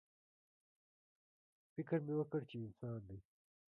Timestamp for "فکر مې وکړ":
1.73-2.41